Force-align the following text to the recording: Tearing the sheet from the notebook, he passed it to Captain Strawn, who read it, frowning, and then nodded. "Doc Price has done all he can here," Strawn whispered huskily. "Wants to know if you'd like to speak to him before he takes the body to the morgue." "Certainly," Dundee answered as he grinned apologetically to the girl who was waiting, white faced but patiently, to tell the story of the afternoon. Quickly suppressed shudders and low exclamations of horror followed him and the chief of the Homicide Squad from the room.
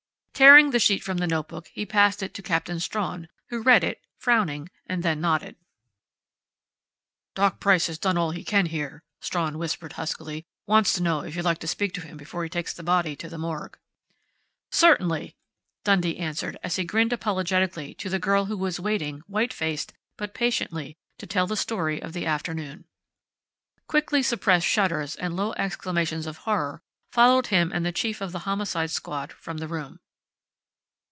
Tearing 0.33 0.71
the 0.71 0.79
sheet 0.79 1.03
from 1.03 1.19
the 1.19 1.27
notebook, 1.27 1.67
he 1.71 1.85
passed 1.85 2.23
it 2.23 2.33
to 2.33 2.41
Captain 2.41 2.79
Strawn, 2.79 3.27
who 3.49 3.61
read 3.61 3.83
it, 3.83 4.01
frowning, 4.17 4.69
and 4.87 5.03
then 5.03 5.21
nodded. 5.21 5.55
"Doc 7.35 7.59
Price 7.59 7.85
has 7.85 7.99
done 7.99 8.17
all 8.17 8.31
he 8.31 8.43
can 8.43 8.65
here," 8.65 9.03
Strawn 9.19 9.59
whispered 9.59 9.93
huskily. 9.93 10.43
"Wants 10.65 10.93
to 10.93 11.03
know 11.03 11.19
if 11.21 11.35
you'd 11.35 11.45
like 11.45 11.59
to 11.59 11.67
speak 11.67 11.93
to 11.93 12.01
him 12.01 12.17
before 12.17 12.41
he 12.43 12.49
takes 12.49 12.73
the 12.73 12.81
body 12.81 13.15
to 13.17 13.29
the 13.29 13.37
morgue." 13.37 13.77
"Certainly," 14.71 15.35
Dundee 15.83 16.17
answered 16.17 16.57
as 16.63 16.75
he 16.75 16.85
grinned 16.85 17.13
apologetically 17.13 17.93
to 17.93 18.09
the 18.09 18.17
girl 18.17 18.45
who 18.45 18.57
was 18.57 18.79
waiting, 18.79 19.19
white 19.27 19.53
faced 19.53 19.93
but 20.17 20.33
patiently, 20.33 20.97
to 21.19 21.27
tell 21.27 21.45
the 21.45 21.55
story 21.55 22.01
of 22.01 22.13
the 22.13 22.25
afternoon. 22.25 22.85
Quickly 23.85 24.23
suppressed 24.23 24.65
shudders 24.65 25.15
and 25.15 25.35
low 25.35 25.53
exclamations 25.53 26.25
of 26.25 26.37
horror 26.49 26.81
followed 27.11 27.47
him 27.47 27.71
and 27.71 27.85
the 27.85 27.91
chief 27.91 28.21
of 28.21 28.31
the 28.31 28.39
Homicide 28.49 28.89
Squad 28.89 29.31
from 29.33 29.57
the 29.59 29.67
room. 29.67 29.99